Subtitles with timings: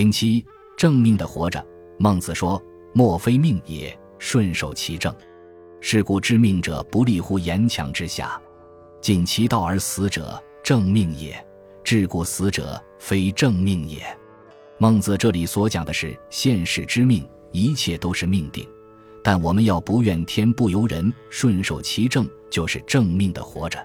[0.00, 0.42] 零七
[0.78, 1.62] 正命的活着。
[1.98, 2.58] 孟子说
[2.94, 5.14] ：“莫非命也，顺受其正。
[5.82, 8.40] 是故知命者不立乎言强之下，
[9.02, 11.34] 尽其道而死者，正命也；
[11.84, 13.98] 至故死者，非正命也。”
[14.80, 18.66] 孟子这里所讲的是现世之命，一切都是命定，
[19.22, 23.78] 但我们要不怨天不尤人，顺受其正，就是正命的活着。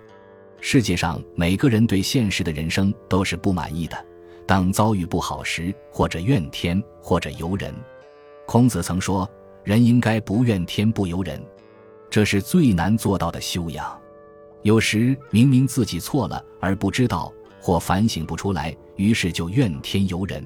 [0.61, 4.05] 世界上每个人对现实的人生都是不满意的，
[4.45, 7.73] 当遭遇不好时，或者怨天，或者尤人。
[8.45, 9.29] 孔子曾说
[9.63, 11.43] ：“人应该不怨天不尤人，
[12.09, 13.99] 这是最难做到的修养。
[14.61, 20.43] 有时明明自己错了而不知道，或反省不出来，于是就怨天尤人。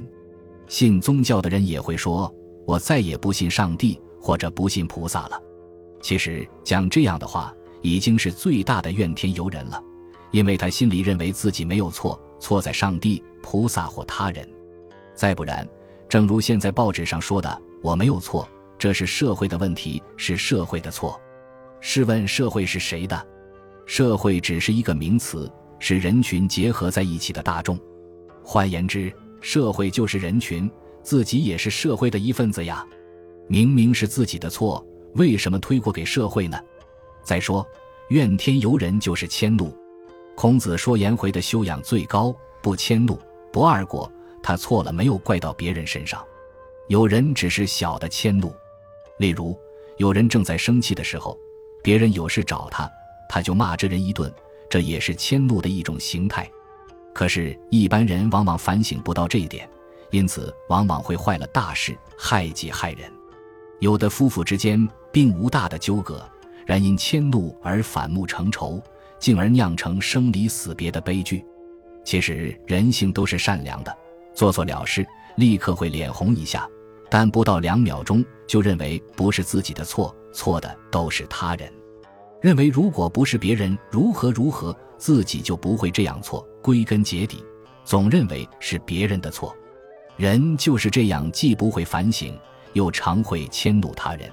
[0.68, 2.34] 信宗教的人也会说
[2.66, 5.42] ：‘我再也不信上帝，或者不信菩萨了。’
[6.02, 9.82] 其实讲这样的话，已经是最大的怨天尤人了，
[10.32, 14.48] 因为他心里认为自己没有错，错在上帝、菩萨或他人。
[15.14, 15.68] 再不然，
[16.08, 18.46] 正如现在报纸上说的。”我没有错，
[18.78, 21.18] 这是社会的问题，是社会的错。
[21.80, 23.28] 试问社会是谁的？
[23.86, 27.80] 社会只是一个名词，是人群结合在一起的大众。
[28.44, 30.70] 换言之，社会就是人群，
[31.02, 32.86] 自己也是社会的一份子呀。
[33.48, 36.60] 明明是自己的错，为什么推过给社会呢？
[37.24, 37.66] 再说，
[38.10, 39.74] 怨天尤人就是迁怒。
[40.36, 43.18] 孔子说颜回的修养最高，不迁怒，
[43.52, 44.12] 不贰过，
[44.42, 46.24] 他错了没有怪到别人身上。
[46.88, 48.54] 有人只是小的迁怒，
[49.18, 49.58] 例如
[49.98, 51.38] 有人正在生气的时候，
[51.84, 52.90] 别人有事找他，
[53.28, 54.34] 他就骂这人一顿，
[54.70, 56.50] 这也是迁怒的一种形态。
[57.14, 59.70] 可是，一般人往往反省不到这一点，
[60.10, 63.12] 因此往往会坏了大事，害己害人。
[63.80, 66.28] 有的夫妇之间并无大的纠葛，
[66.66, 68.82] 然因迁怒而反目成仇，
[69.20, 71.46] 进而酿成生离死别的悲剧。
[72.10, 73.96] 其实人性都是善良的，
[74.34, 75.06] 做错了事
[75.36, 76.68] 立刻会脸红一下。
[77.08, 81.72] 但不到两秒钟，就认为不是自己的错，错的都是他人。
[82.42, 86.44] 认为如果不是别人如何如何，自己就不会这样错。
[86.64, 87.46] 归根结底，
[87.84, 89.56] 总认为是别人的错。
[90.18, 92.36] 人就是这样，既不会反省，
[92.74, 94.28] 又常会迁怒他人。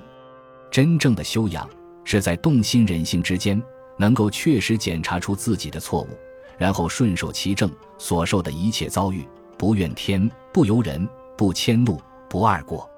[0.70, 1.68] 真正的修养，
[2.04, 3.62] 是在动心忍性之间，
[3.98, 6.08] 能够确实检查出自己的错误，
[6.58, 12.00] 然后顺受其正，所受的一切遭遇，不怨天，不尤人，不迁怒。
[12.28, 12.90] 不二过，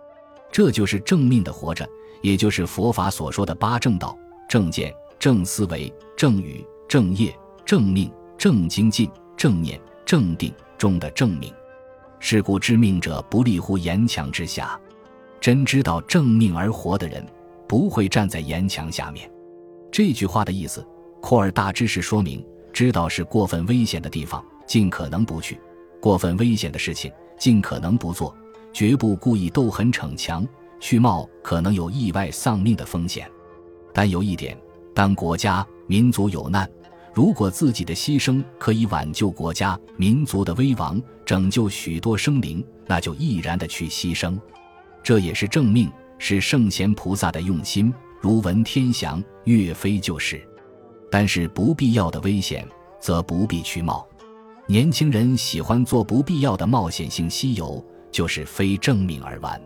[0.51, 1.87] 这就是正命的活着，
[2.23, 4.17] 也就是佛法所说的八正道：
[4.49, 7.33] 正见、正思维、正语、正业、
[7.65, 11.53] 正命、正精进、正念、正定中的正命。
[12.21, 14.81] 是故知命者不立乎岩墙之下。
[15.41, 17.25] 真知道正命而活的人，
[17.69, 19.31] 不会站在岩墙下面。
[19.93, 20.85] 这句话的意思，
[21.21, 25.57] 扩而大知是说明：知道是过分危险的地方，尽可能不去；
[26.01, 28.35] 过分危险的事情，尽可能不做。
[28.73, 30.47] 绝不故意斗狠逞强，
[30.79, 33.29] 去冒可能有意外丧命的风险。
[33.93, 34.57] 但有一点，
[34.95, 36.71] 当国家民族有难，
[37.13, 44.39] 如果自己的牺牲可以挽救国家民族的危亡，拯救许多生灵，那就毅然的去牺牲。
[45.03, 47.93] 这也是正命，是圣贤菩萨的用心。
[48.21, 50.48] 如文天祥、岳飞就是。
[51.11, 52.67] 但是不必要的危险，
[53.01, 54.07] 则不必去冒。
[54.67, 57.85] 年轻人喜欢做不必要的冒险性西游。
[58.11, 59.61] 就是非正命而玩。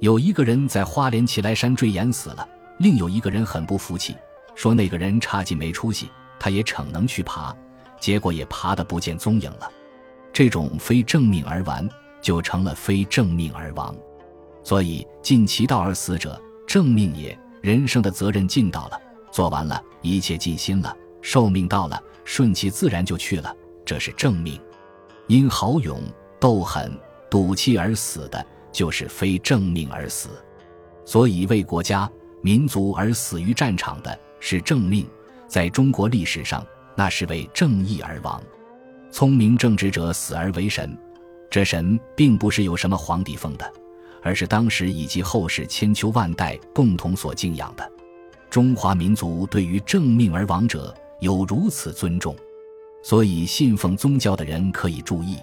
[0.00, 2.46] 有一个人在花莲奇来山坠岩死了，
[2.78, 4.14] 另有一个人很不服气，
[4.54, 7.56] 说那个人差劲没出息，他也逞能去爬，
[7.98, 9.70] 结果也爬得不见踪影了。
[10.30, 11.88] 这种非正命而玩，
[12.20, 13.96] 就成了非正命而亡。
[14.62, 17.36] 所以尽其道而死者，正命也。
[17.62, 23.54] 人生的责任尽到了，做完了，一切尽心了，寿命到了，顺其自然就去了，
[23.84, 24.60] 这是正命。
[25.26, 26.00] 因豪勇
[26.38, 26.92] 斗狠。
[27.30, 30.30] 赌气而死的，就是非正命而死；
[31.04, 32.10] 所以为国家
[32.42, 35.06] 民族而死于战场的是正命。
[35.46, 36.66] 在中国历史上，
[36.96, 38.42] 那是为正义而亡。
[39.12, 40.98] 聪明正直者死而为神，
[41.48, 43.72] 这神并不是有什么皇帝封的，
[44.24, 47.92] 而是当时以及后世千秋万代共同所敬仰的。
[48.50, 52.34] 中华民族对于正命而亡者有如此尊重，
[53.00, 55.36] 所以信奉宗教的人可以注意。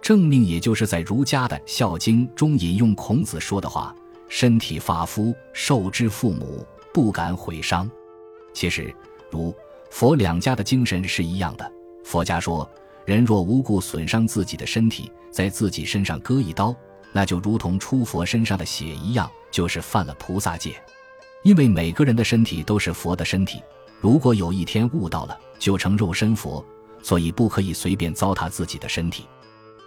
[0.00, 3.92] 正命，也就是在儒家的《孝经》中引用孔子说的话
[4.30, 6.64] ：“身体发肤，受之父母，
[6.94, 7.90] 不敢毁伤。”
[8.54, 8.94] 其实，
[9.28, 9.52] 儒、
[9.90, 11.72] 佛两家的精神是一样的。
[12.04, 12.70] 佛家说，
[13.04, 16.72] 人若无故损伤自己的身体，在自己身上割一刀，
[17.10, 20.80] 那就如同出佛身上的血一样，就是犯了菩萨戒。
[21.42, 23.62] 因为每个人的身体都是佛的身体，
[24.00, 26.64] 如果有一天悟到了，就成肉身佛，
[27.02, 29.24] 所以不可以随便糟蹋自己的身体。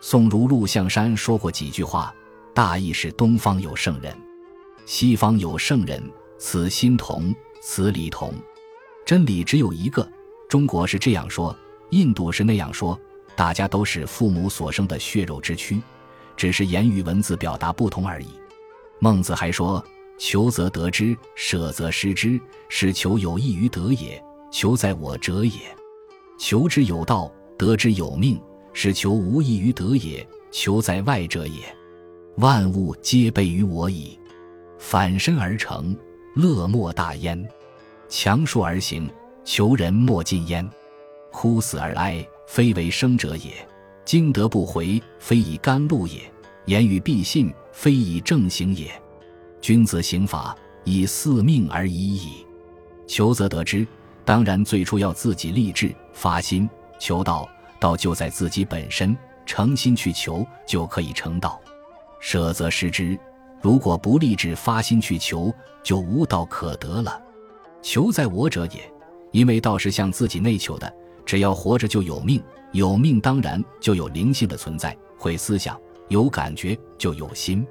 [0.01, 2.13] 宋儒陆象山说过几句话，
[2.53, 4.15] 大意是：东方有圣人，
[4.85, 6.01] 西方有圣人，
[6.37, 8.33] 此心同，此理同。
[9.05, 10.09] 真理只有一个，
[10.47, 11.53] 中国是这样说，
[11.89, 12.97] 印度是那样说，
[13.35, 15.81] 大家都是父母所生的血肉之躯，
[16.37, 18.27] 只是言语文字表达不同而已。
[18.99, 19.83] 孟子还说
[20.19, 22.39] ：“求则得之，舍则失之。
[22.67, 25.53] 是求有益于得也，求在我者也；
[26.37, 28.39] 求之有道，得之有命。”
[28.71, 31.75] 是求无益于得也，求在外者也。
[32.37, 34.17] 万物皆备于我矣。
[34.77, 35.97] 反身而成，
[36.35, 37.43] 乐莫大焉；
[38.07, 39.09] 强恕而行，
[39.43, 40.69] 求人莫近焉。
[41.31, 43.51] 哭死而哀，非为生者也；
[44.05, 46.21] 经得不回，非以甘露也；
[46.65, 48.89] 言语必信，非以正行也。
[49.61, 52.45] 君子行法，以四命而已矣。
[53.07, 53.85] 求则得之，
[54.23, 56.69] 当然最初要自己立志发心
[56.99, 57.47] 求道。
[57.79, 61.59] 道就在自己本身，诚心去求就可以成道。
[62.19, 63.17] 舍则失之，
[63.61, 67.21] 如果不立志发心去求，就无道可得了。
[67.81, 68.91] 求在我者也，
[69.31, 70.93] 因为道是向自己内求的。
[71.25, 75.79] 只要活着就有命，有命当然就有灵性的存在，会思想，
[76.09, 77.65] 有感觉就有心，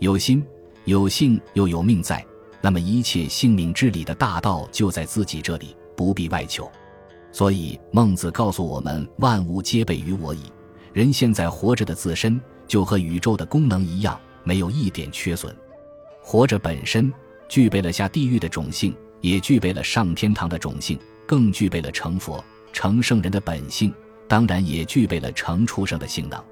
[0.00, 0.44] 有心
[0.88, 2.24] 有性又有命在，
[2.62, 6.66] 那么一切性命之理的大道就在自己这里，不必外求。
[7.30, 10.44] 所以，孟子告诉我们：万物皆备于我矣。
[10.94, 15.54] 人现在活着的自身，就和宇宙的功能一样，没有一点缺损。
[16.22, 17.12] 活着本身
[17.50, 22.42] 具备了下地狱的种性，也具备了上天堂的种性，更具备了成佛、
[22.72, 23.92] 成圣人的本性，
[24.26, 26.42] 当然也具备了成畜生的性能。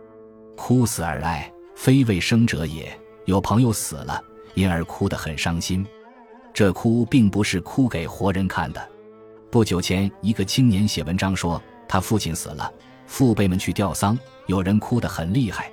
[0.54, 2.94] 哭死而哀，非为生者也。
[3.26, 4.22] 有朋友死了，
[4.54, 5.84] 因而哭得很伤心。
[6.54, 8.88] 这哭并不是哭给活人看的。
[9.50, 12.72] 不久前，一个青年写文章说，他父亲死了，
[13.04, 15.70] 父辈们去吊丧，有人哭得很厉害。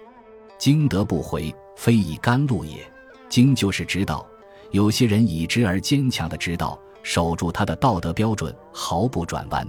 [0.57, 2.85] 经得不回，非以甘露也。
[3.29, 4.25] 经就是知道，
[4.71, 9.67] 有些人以知而坚强的知道，守住他的道德标准，毫不转弯。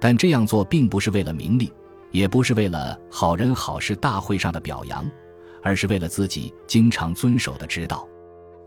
[0.00, 1.72] 但这样做并不是为了名利，
[2.12, 5.04] 也不是为了好人好事大会上的表扬，
[5.62, 8.06] 而是为了自己经常遵守的之道。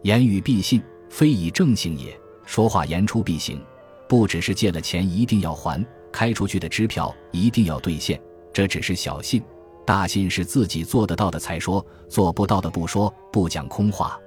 [0.04, 2.20] 言语必信，非以正信也。
[2.46, 3.62] 说话言出必行。
[4.08, 8.22] 不只是借了钱一定要还，开出去的支票一定要兑现，
[8.52, 9.42] 这只是小信。
[9.86, 14.20] 大信是自己做得到的才说，做不到的不说，不讲空话，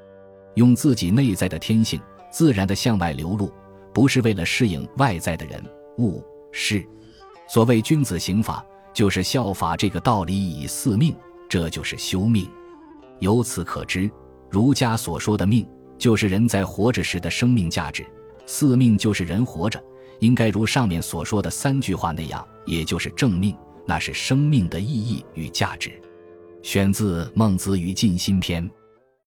[0.55, 2.01] 用自己内在的天性
[2.33, 3.53] 自然的向外流露，
[3.93, 5.63] 不是为了适应外在的人
[5.99, 6.83] 物事。
[7.47, 8.65] 所谓君子行法，
[8.95, 11.15] 就是效法这个道理以四命，
[11.49, 12.49] 这就是修命。
[13.21, 14.11] 由此可知，
[14.51, 18.05] 儒家所说的命，就是人在活着时的生命价值。
[18.47, 19.83] 四命就是人活着，
[20.21, 23.57] 应该如上面所说的三句话那样，也就是正命，
[23.87, 25.93] 那是生命的意义与价值。
[26.63, 28.69] 选自《孟子与尽心篇》。